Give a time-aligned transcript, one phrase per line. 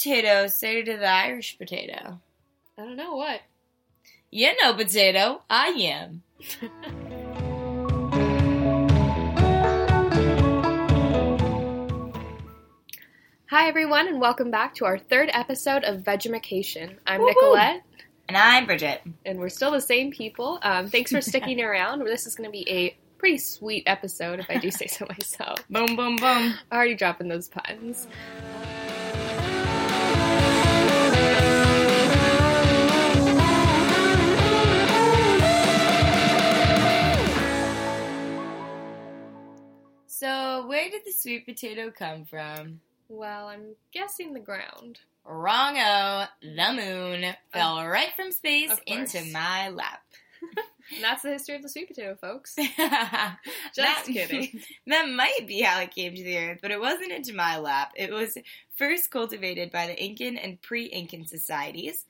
[0.00, 2.18] potato say to the Irish potato?
[2.78, 3.42] I don't know what.
[4.30, 6.22] You know potato, I am.
[13.46, 16.96] Hi, everyone, and welcome back to our third episode of Vegetarification.
[17.06, 17.34] I'm Woo-hoo.
[17.34, 17.82] Nicolette,
[18.28, 19.02] And I'm Bridget.
[19.26, 20.58] and we're still the same people.
[20.62, 22.00] Um, thanks for sticking around.
[22.06, 25.58] This is going to be a pretty sweet episode, if I do say so myself.
[25.68, 26.54] Boom, boom, boom.
[26.72, 28.06] Already dropping those puns.
[40.20, 42.82] So, where did the sweet potato come from?
[43.08, 44.98] Well, I'm guessing the ground.
[45.26, 50.02] Wrongo, the moon fell right from space into my lap.
[51.00, 52.54] That's the history of the sweet potato, folks.
[52.76, 53.30] Just
[53.74, 54.60] Just kidding.
[54.88, 57.92] That might be how it came to the earth, but it wasn't into my lap.
[57.96, 58.36] It was
[58.76, 62.04] first cultivated by the Incan and pre-Incan societies,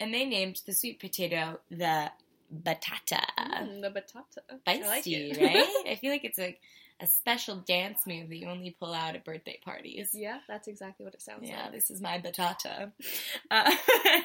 [0.00, 2.10] and they named the sweet potato the
[2.50, 3.20] batata.
[3.38, 4.58] Mm, the batata.
[4.66, 5.36] I like it.
[5.36, 5.90] right?
[5.92, 6.60] I feel like it's like
[7.00, 10.10] a special dance move that you only pull out at birthday parties.
[10.12, 11.72] yeah, that's exactly what it sounds Yeah, like.
[11.72, 12.92] this is my batata.
[13.50, 13.70] Uh,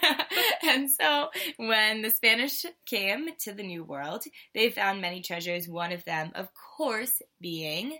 [0.64, 5.68] and so, when the Spanish came to the New World, they found many treasures.
[5.70, 7.98] One of them, of course, being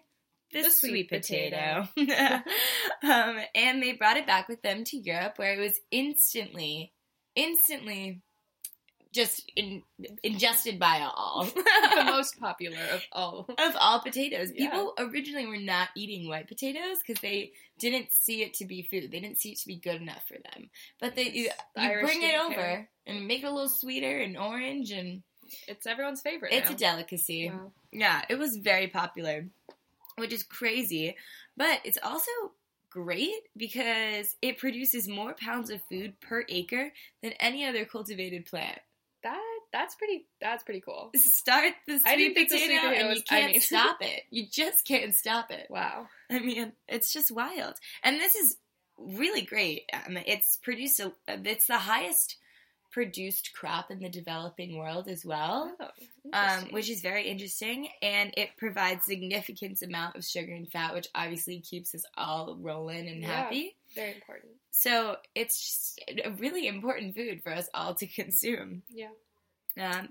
[0.52, 1.88] the, The sweet, sweet potato.
[1.98, 6.94] um, and they brought it back with them to Europe, where it was instantly,
[7.36, 8.22] instantly
[9.14, 9.84] just in,
[10.24, 11.46] ingested by all.
[11.96, 13.46] the most popular of all.
[13.58, 14.50] of all potatoes.
[14.54, 14.70] Yeah.
[14.72, 19.12] People originally were not eating white potatoes because they didn't see it to be food.
[19.12, 20.70] They didn't see it to be good enough for them.
[21.00, 24.92] But they you, you bring it over and make it a little sweeter and orange,
[24.92, 25.22] and
[25.68, 26.54] It's everyone's favorite.
[26.54, 26.76] it's now.
[26.76, 27.50] a delicacy.
[27.50, 27.72] Wow.
[27.92, 29.46] Yeah, it was very popular,
[30.18, 31.16] which is crazy.
[31.56, 32.32] But it's also
[32.90, 36.92] great because it produces more pounds of food per acre
[37.22, 38.80] than any other cultivated plant.
[39.24, 39.42] That
[39.72, 41.12] that's pretty that's pretty cool.
[41.16, 44.24] Start the I didn't think the potato sweet and you can't mean- stop it.
[44.30, 45.68] You just can't stop it.
[45.70, 46.08] Wow.
[46.30, 47.76] I mean, it's just wild.
[48.04, 48.58] And this is
[48.98, 49.84] really great.
[49.94, 52.38] Um, it's produced a, it's the highest
[52.92, 55.76] produced crop in the developing world as well.
[55.80, 55.88] Oh,
[56.32, 61.08] Um, which is very interesting, and it provides significant amount of sugar and fat, which
[61.16, 63.28] obviously keeps us all rolling and Yeah.
[63.28, 63.76] happy.
[63.94, 64.54] Very important.
[64.72, 68.84] So it's a really important food for us all to consume.
[68.90, 69.10] Yeah.
[69.80, 70.10] Um,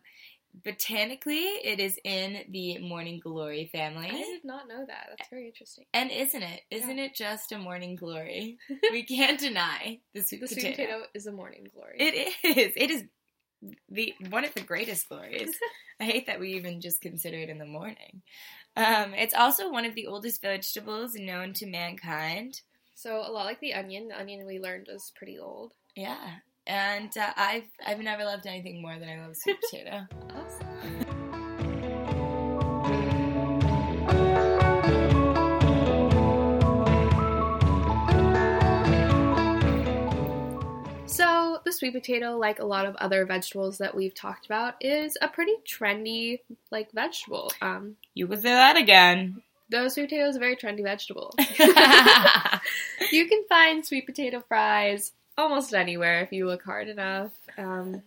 [0.65, 4.09] botanically, it is in the morning glory family.
[4.09, 5.09] I did not know that.
[5.17, 5.85] That's very interesting.
[5.95, 6.61] And isn't it?
[6.71, 8.59] Isn't it just a morning glory?
[8.91, 10.61] we can't deny the sweet The potato.
[10.61, 11.97] sweet potato is a morning glory.
[11.99, 12.73] It is.
[12.77, 13.05] It is
[13.89, 15.55] the one of the greatest glories.
[16.01, 18.23] I hate that we even just consider it in the morning.
[18.77, 22.61] Um, it's also one of the oldest vegetables known to mankind.
[22.95, 24.09] So a lot like the onion.
[24.09, 25.73] The onion we learned is pretty old.
[25.97, 26.37] Yeah,
[26.67, 30.07] and uh, I've I've never loved anything more than I love sweet potato.
[30.35, 32.13] Awesome.
[41.07, 45.19] So, the sweet potato, like a lot of other vegetables that we've talked about, is
[45.21, 46.39] a pretty trendy
[46.71, 47.53] like vegetable.
[47.61, 49.43] Um, You will say that again.
[49.73, 51.35] The sweet potato is a very trendy vegetable.
[53.11, 57.33] you can find sweet potato fries almost anywhere if you look hard enough.
[57.59, 58.03] Um,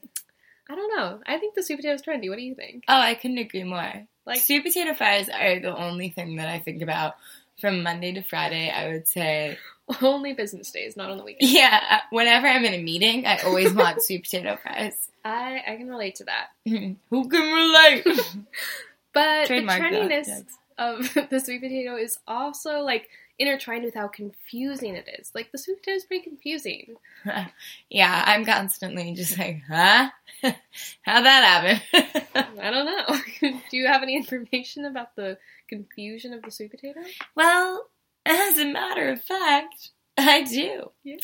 [0.70, 1.20] I don't know.
[1.26, 2.30] I think the sweet potato is trendy.
[2.30, 2.86] What do you think?
[2.88, 4.08] Oh, I couldn't agree more.
[4.26, 7.16] Like- sweet potato fries are the only thing that I think about
[7.60, 8.70] from Monday to Friday.
[8.70, 9.58] I would say,
[10.02, 11.54] Only business days, not on the weekends.
[11.54, 12.02] yeah.
[12.10, 14.96] Whenever I'm in a meeting, I always want sweet potato fries.
[15.24, 16.48] I I can relate to that.
[16.66, 18.04] Who can relate?
[19.14, 20.44] But Trademark the that, trendiness yes.
[20.78, 25.32] Of the sweet potato is also like intertwined with how confusing it is.
[25.36, 26.96] Like the sweet potato is pretty confusing.
[27.90, 30.10] yeah, I'm constantly just like, huh?
[31.02, 32.48] How'd that happen?
[32.60, 33.52] I don't know.
[33.70, 35.38] Do you have any information about the
[35.68, 37.02] confusion of the sweet potato?
[37.36, 37.88] well,
[38.26, 40.92] as a matter of fact, I do.
[41.04, 41.18] Yeah.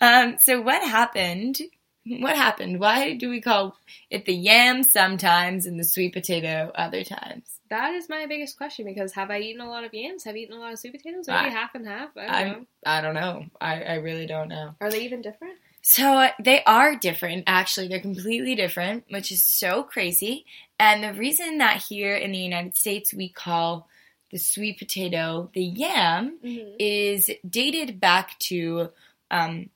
[0.00, 1.60] Um, so what happened?
[2.04, 2.80] What happened?
[2.80, 3.76] Why do we call
[4.10, 7.44] it the yam sometimes and the sweet potato other times?
[7.70, 10.24] That is my biggest question because have I eaten a lot of yams?
[10.24, 11.28] Have you eaten a lot of sweet potatoes?
[11.28, 12.10] Maybe I- half and half.
[12.16, 12.66] I don't I'm- know.
[12.84, 13.44] I don't know.
[13.60, 14.74] I, I really don't know.
[14.80, 15.54] Are they even different?
[15.84, 17.88] So uh, they are different, actually.
[17.88, 20.44] They're completely different, which is so crazy.
[20.78, 23.88] And the reason that here in the United States we call
[24.30, 26.74] the sweet potato the yam Mm-hmm.
[26.78, 28.90] is dated back to
[29.30, 29.70] um,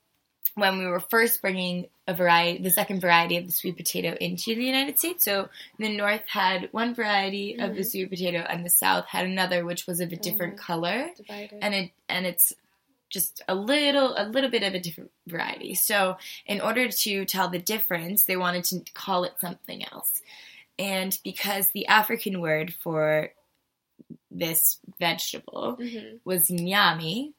[0.57, 4.55] when we were first bringing a variety, the second variety of the sweet potato into
[4.55, 5.23] the United States.
[5.23, 7.91] So the North had one variety of the Mhm.
[7.91, 10.59] sweet potato, and the South had another, which was of a different Mhm.
[10.59, 11.59] color Divided.
[11.61, 12.53] and it and its
[13.09, 15.75] just a little a little bit of a different variety.
[15.75, 16.17] So,
[16.47, 20.21] in order to tell the difference, they wanted to call it something else.
[20.79, 23.31] And because the African word for
[24.31, 26.17] this vegetable Mm-hmm.
[26.25, 27.33] was nyami,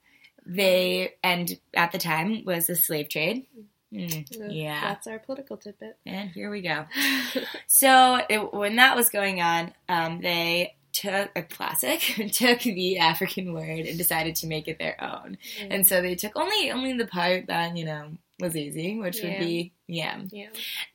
[0.49, 3.47] they and at the time was the slave trade.
[3.93, 5.97] Mm, yeah, That's our political tidbit.
[6.05, 6.87] and here we go.
[7.67, 12.01] So it, when that was going on, um, they took a classic,
[12.33, 15.39] took the African word and decided to make it their own.
[15.71, 18.11] And so they took only only the part that you know
[18.41, 20.29] was easy, which would be yam.
[20.33, 20.49] yeah.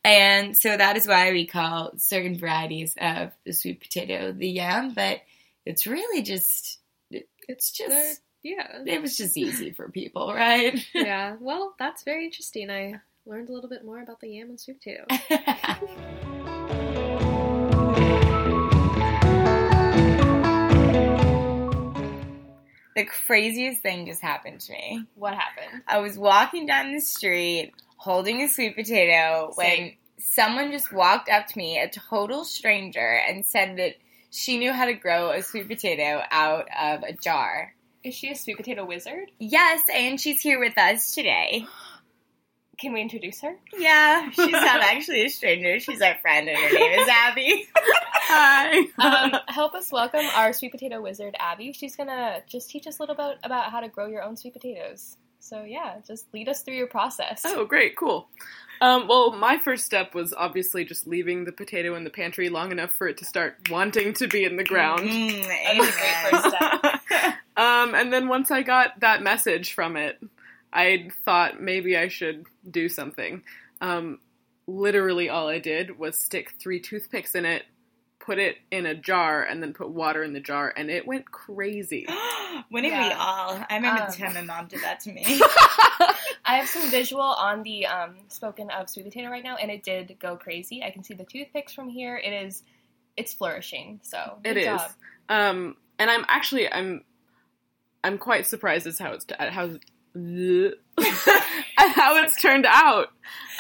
[0.04, 4.94] And so that is why we call certain varieties of the sweet potato the yam.
[4.94, 5.22] But
[5.66, 6.80] it's really just
[7.48, 8.80] it's just yeah.
[8.86, 10.86] it was just easy for people, right?
[10.94, 11.38] yeah.
[11.40, 12.70] Well, that's very interesting.
[12.70, 12.96] I
[13.26, 15.06] learned a little bit more about the yam and sweet potato.
[22.96, 25.06] the craziest thing just happened to me.
[25.16, 25.82] What happened?
[25.88, 31.48] I was walking down the street holding a sweet potato when someone just walked up
[31.48, 33.96] to me, a total stranger, and said that
[34.30, 37.74] she knew how to grow a sweet potato out of a jar.
[38.04, 39.32] Is she a sweet potato wizard?
[39.40, 41.66] Yes, and she's here with us today.
[42.80, 43.56] Can we introduce her?
[43.78, 45.80] Yeah, she's not actually a stranger.
[45.80, 47.68] She's our friend, and her name is Abby.
[47.76, 48.80] Hi.
[48.98, 51.72] Um, help us welcome our sweet potato wizard, Abby.
[51.72, 54.54] She's gonna just teach us a little bit about how to grow your own sweet
[54.54, 55.16] potatoes.
[55.40, 57.44] So yeah, just lead us through your process.
[57.46, 58.28] Oh, great, cool.
[58.82, 62.72] Um, well, my first step was obviously just leaving the potato in the pantry long
[62.72, 65.02] enough for it to start wanting to be in the ground.
[65.02, 66.80] Mm, That
[67.56, 70.20] Um, and then once I got that message from it,
[70.72, 73.44] I thought maybe I should do something.
[73.82, 74.20] Um,
[74.68, 77.64] literally, all I did was stick three toothpicks in it,
[78.20, 81.30] put it in a jar, and then put water in the jar, and it went
[81.30, 82.08] crazy.
[82.72, 83.64] Wouldn't we all?
[83.70, 85.24] I remember Um, the time my mom did that to me.
[86.46, 89.84] I have some visual on the um, spoken of sweet potato right now, and it
[89.84, 90.84] did go crazy.
[90.84, 92.18] I can see the toothpicks from here.
[92.18, 92.64] It is,
[93.16, 94.00] it's flourishing.
[94.04, 94.82] So It good is.
[95.30, 97.04] Um, and I'm actually I'm
[98.04, 99.70] I'm quite surprised as how it's at how
[100.18, 103.08] at how it's turned out.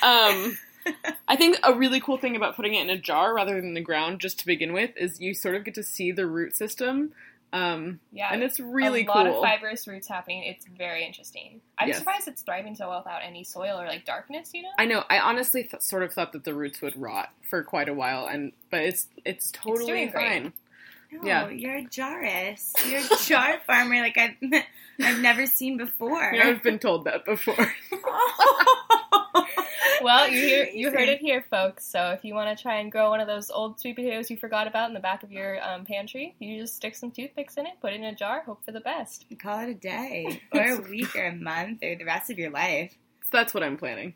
[0.01, 0.57] Um,
[1.27, 3.81] I think a really cool thing about putting it in a jar rather than the
[3.81, 7.13] ground, just to begin with, is you sort of get to see the root system,
[7.53, 9.37] um, Yeah, and it's really a lot cool.
[9.41, 10.43] of fibrous roots happening.
[10.43, 11.61] It's very interesting.
[11.77, 11.99] I'm Yes.
[11.99, 14.51] surprised it's thriving so well without any soil or like darkness.
[14.53, 15.03] You know, I know.
[15.09, 18.25] I honestly th- sort of thought that the roots would rot for quite a while,
[18.27, 20.41] and but it's it's totally fine.
[20.41, 20.51] great.
[21.21, 21.49] No, Yeah.
[21.49, 22.89] you're a jarist.
[22.89, 24.35] You're a jar farmer like I've
[25.01, 26.31] I've never seen before.
[26.33, 27.55] Yeah, I've been told that before.
[30.01, 31.85] well, you hear, you heard it here, folks.
[31.85, 34.37] So if you want to try and grow one of those old sweet potatoes you
[34.37, 37.65] forgot about in the back of your um, pantry, you just stick some toothpicks in
[37.65, 39.25] it, put it in a jar, hope for the best.
[39.39, 42.51] Call it a day, or a week, or a month, or the rest of your
[42.51, 42.95] life.
[43.23, 44.13] so that's what I'm planning.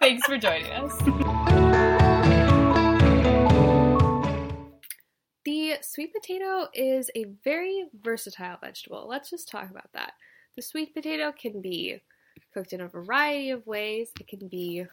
[0.00, 1.97] Thanks for joining us.
[5.82, 9.06] Sweet potato is a very versatile vegetable.
[9.08, 10.12] Let's just talk about that.
[10.56, 12.00] The sweet potato can be
[12.52, 14.10] cooked in a variety of ways.
[14.20, 14.86] It can be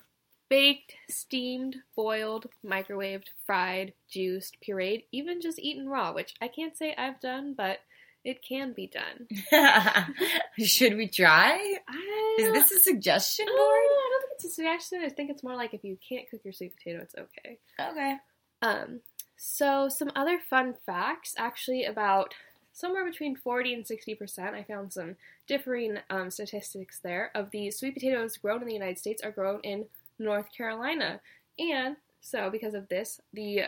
[0.49, 6.93] baked, steamed, boiled, microwaved, fried, juiced, pureed, even just eaten raw, which I can't say
[6.95, 7.79] I've done, but
[8.23, 9.27] it can be done.
[10.59, 11.77] Should we try?
[11.87, 13.59] I Is this a suggestion board?
[13.59, 15.01] I don't think it's a suggestion.
[15.05, 17.59] I think it's more like if you can't cook your sweet potato, it's okay.
[17.79, 18.15] Okay.
[18.61, 19.01] Um,
[19.37, 22.33] so some other fun facts, actually about
[22.73, 24.55] somewhere between 40 and 60 percent.
[24.55, 25.15] I found some
[25.47, 29.59] differing um, statistics there of the sweet potatoes grown in the United States are grown
[29.61, 29.85] in
[30.19, 31.21] North Carolina,
[31.59, 33.63] and so because of this, the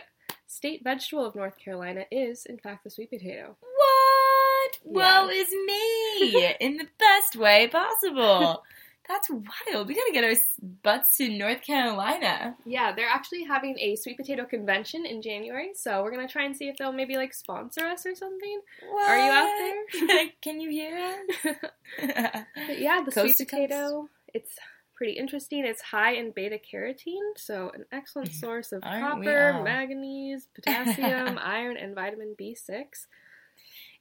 [0.46, 3.56] state vegetable of North Carolina is in fact the sweet potato.
[3.60, 4.78] What?
[4.84, 5.22] Yeah.
[5.24, 8.64] Woe is me in the best way possible.
[9.08, 9.88] That's wild.
[9.88, 10.34] We gotta get our
[10.82, 12.56] butts to North Carolina.
[12.66, 16.54] Yeah, they're actually having a sweet potato convention in January, so we're gonna try and
[16.54, 18.60] see if they'll maybe like sponsor us or something.
[18.90, 19.08] What?
[19.08, 20.28] Are you out there?
[20.42, 21.54] Can you hear us?
[22.66, 24.52] But yeah, the Coast sweet potato, it's
[24.94, 25.64] pretty interesting.
[25.64, 31.94] It's high in beta carotene, so an excellent source of copper, manganese, potassium, iron, and
[31.94, 32.84] vitamin B6.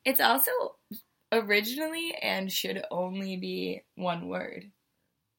[0.04, 0.52] It's also
[1.32, 4.72] originally and should only be one word.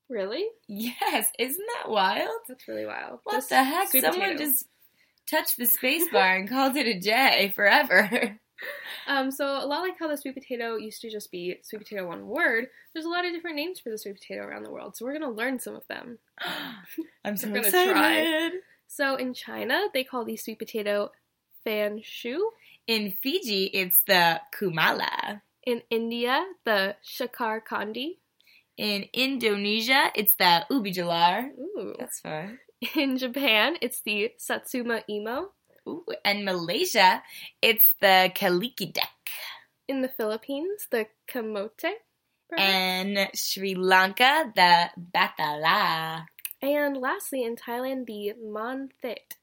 [0.08, 0.46] Really?
[0.66, 2.30] Yes, isn't that wild?
[2.48, 3.20] That's really wild.
[3.24, 3.90] What Just the heck?
[3.90, 4.38] Someone potato.
[4.38, 4.66] just
[5.30, 8.38] touched the space bar and called it a day forever.
[9.06, 12.06] Um, so a lot like how the sweet potato used to just be sweet potato
[12.06, 14.96] one word, there's a lot of different names for the sweet potato around the world.
[14.96, 16.18] So we're gonna learn some of them.
[17.24, 17.92] I'm so gonna excited.
[17.92, 18.50] try.
[18.86, 21.12] So in China, they call the sweet potato
[21.64, 22.50] fan shu.
[22.86, 25.42] In Fiji, it's the kumala.
[25.64, 28.16] In India, the shakar kandi.
[28.78, 31.50] In Indonesia, it's the ubi jalar.
[31.58, 31.94] Ooh.
[31.98, 32.60] That's fun.
[32.94, 35.50] In Japan, it's the satsuma imo.
[35.88, 37.22] Ooh, and Malaysia,
[37.60, 39.18] it's the keledek.
[39.88, 41.98] In the Philippines, the kamote.
[42.48, 42.70] perhaps?
[42.70, 46.26] And Sri Lanka, the batala.
[46.62, 49.34] And lastly, in Thailand, the manthit.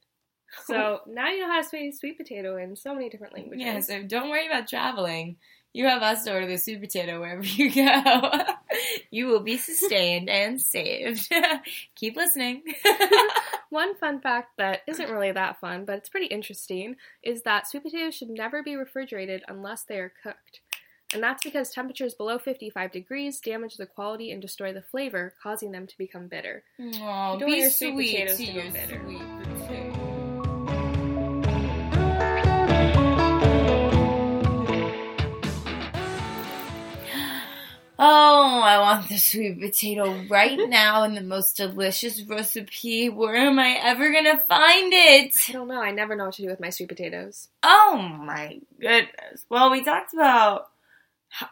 [0.65, 3.65] So now you know how to say sweet potato in so many different languages.
[3.65, 5.38] Yeah, so don't worry about traveling.
[5.75, 8.32] You have us to order the sweet potato wherever you go.
[9.12, 11.29] you will be sustained and saved.
[11.96, 12.63] Keep listening.
[13.70, 17.84] One fun fact that isn't really that fun, but it's pretty interesting, is that sweet
[17.84, 20.62] potatoes should never be refrigerated unless they are cooked.
[21.13, 25.72] And that's because temperatures below 55 degrees damage the quality and destroy the flavor, causing
[25.72, 26.63] them to become bitter.
[26.79, 29.01] Oh, You don't want your sweet sweet potatoes to to go bitter.
[29.03, 29.20] sweet
[37.98, 43.10] Oh, I want the sweet potato right now in the most delicious recipe.
[43.10, 45.36] Where am I ever gonna find it?
[45.50, 47.48] I don't know, I never know what to do with my sweet potatoes.
[47.64, 49.46] Oh my goodness.
[49.50, 50.70] Well, we talked about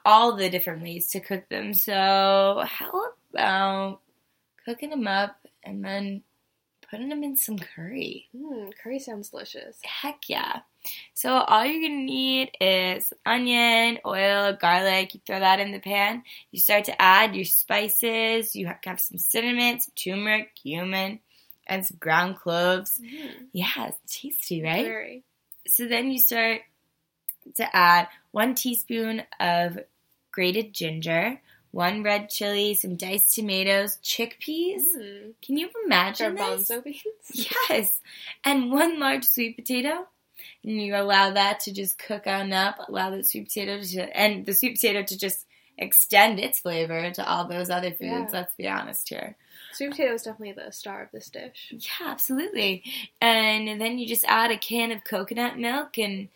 [0.05, 1.73] all the different ways to cook them.
[1.73, 4.01] So, how about
[4.65, 6.23] cooking them up and then
[6.89, 8.27] putting them in some curry?
[8.35, 9.79] Mmm, curry sounds delicious.
[9.83, 10.59] Heck yeah.
[11.13, 15.13] So, all you're gonna need is onion, oil, garlic.
[15.13, 16.23] You throw that in the pan.
[16.51, 18.55] You start to add your spices.
[18.55, 21.19] You have some cinnamon, some turmeric, cumin,
[21.67, 22.99] and some ground cloves.
[22.99, 24.85] Mm, Yeah, it's tasty, right?
[24.85, 25.23] Very.
[25.67, 26.61] So then you start
[27.55, 29.79] to add one teaspoon of
[30.31, 31.39] grated ginger,
[31.71, 34.83] one red chili, some diced tomatoes, chickpeas.
[34.97, 35.33] Mm.
[35.41, 36.69] Can you imagine this?
[36.69, 37.03] Garbanzo beans?
[37.69, 37.99] Yes,
[38.43, 40.07] and one large sweet potato.
[40.63, 42.77] And you allow that to just cook on up.
[42.88, 45.46] Allow the sweet potato to and the sweet potato to just
[45.77, 48.01] extend its flavor to all those other foods.
[48.01, 48.27] Yeah.
[48.32, 49.36] Let's be honest here.
[49.74, 51.74] Sweet potato is definitely the star of this dish.
[51.75, 52.84] Yeah, absolutely.
[53.20, 56.29] And then you just add a can of coconut milk and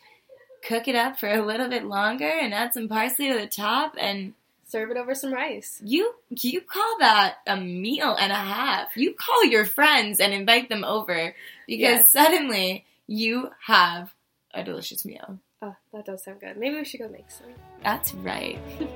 [0.68, 3.96] cook it up for a little bit longer and add some parsley to the top
[4.00, 4.34] and
[4.70, 5.80] Serve it over some rice.
[5.82, 8.98] you you call that a meal and a half.
[8.98, 11.34] You call your friends and invite them over
[11.68, 12.12] because Yes.
[12.12, 14.14] suddenly you have
[14.58, 15.40] a delicious meal.
[15.62, 16.58] Oh, that does sound good.
[16.58, 17.48] Maybe we should go make some.
[17.84, 18.60] That's right.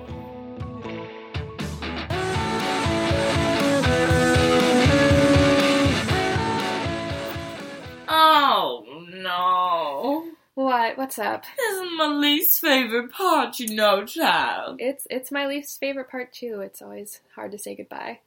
[8.08, 10.26] oh no.
[10.56, 10.98] What?
[10.98, 11.46] What's up?
[11.58, 14.78] This is my least favorite part, you know, child.
[14.80, 16.60] It's it's my least favorite part too.
[16.62, 18.20] It's always hard to say goodbye.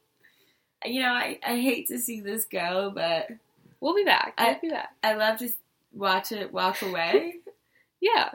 [0.84, 3.28] You know, I, I hate to see this go, but
[3.80, 4.34] We'll be back.
[4.38, 4.94] We'll I- be back.
[5.02, 5.48] I love to
[5.94, 7.36] watch it walk away.
[8.00, 8.28] Yeah.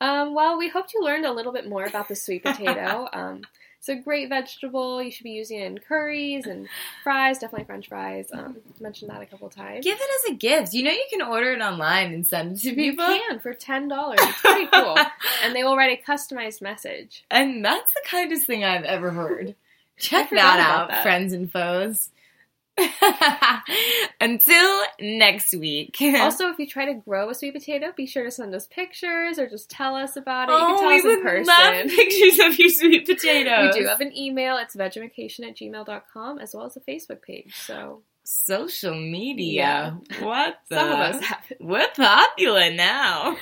[0.00, 3.08] Um, well, we hoped you learned a little bit more about the sweet potato.
[3.12, 3.42] um,
[3.80, 5.02] it's a great vegetable.
[5.02, 6.68] You should be using it in curries and
[7.02, 8.28] fries, definitely French fries.
[8.32, 9.84] Um, mentioned that a couple times.
[9.84, 10.74] Give it as a gift.
[10.74, 13.04] You know you can order it online and send it to you people.
[13.04, 14.20] can for ten dollars.
[14.22, 14.96] It's pretty cool,
[15.44, 17.24] and they will write a customized message.
[17.30, 19.56] and that's the kindest thing I've ever heard.
[19.98, 21.02] Check that out, that.
[21.02, 22.10] friends and foes.
[24.20, 25.96] Until next week.
[26.20, 29.38] Also, if you try to grow a sweet potato, be sure to send us pictures
[29.38, 30.52] or just tell us about it.
[30.52, 31.46] You oh, can tell we us in person.
[31.46, 33.74] love pictures of your sweet potatoes.
[33.74, 34.56] We do have an email.
[34.58, 37.54] It's vegemication at gmail.com as well as a Facebook page.
[37.54, 39.98] So social media.
[40.20, 40.76] What the?
[40.76, 41.58] some of us have it.
[41.60, 43.36] We're popular now.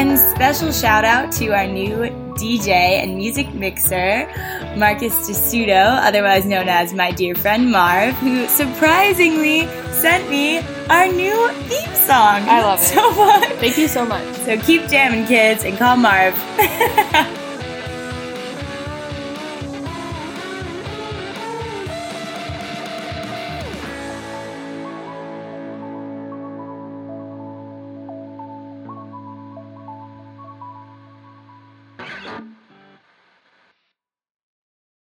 [0.00, 2.08] And special shout out to our new
[2.40, 2.68] DJ
[3.02, 4.26] and music mixer,
[4.74, 11.50] Marcus DeSudo, otherwise known as my dear friend Marv, who surprisingly sent me our new
[11.68, 12.48] theme song.
[12.48, 12.86] I love it.
[12.86, 13.52] So much.
[13.60, 14.24] Thank you so much.
[14.36, 16.34] So keep jamming, kids, and call Marv.